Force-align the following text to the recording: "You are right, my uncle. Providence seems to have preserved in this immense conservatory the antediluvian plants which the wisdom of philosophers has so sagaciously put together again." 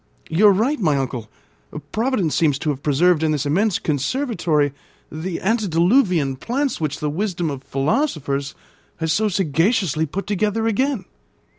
"You 0.31 0.47
are 0.47 0.51
right, 0.51 0.79
my 0.79 0.97
uncle. 0.97 1.29
Providence 1.91 2.33
seems 2.33 2.57
to 2.57 2.71
have 2.71 2.81
preserved 2.81 3.21
in 3.21 3.33
this 3.33 3.45
immense 3.45 3.77
conservatory 3.77 4.73
the 5.11 5.39
antediluvian 5.39 6.37
plants 6.37 6.81
which 6.81 6.99
the 7.01 7.07
wisdom 7.11 7.51
of 7.51 7.63
philosophers 7.63 8.55
has 8.97 9.13
so 9.13 9.29
sagaciously 9.29 10.07
put 10.07 10.25
together 10.25 10.65
again." 10.65 11.05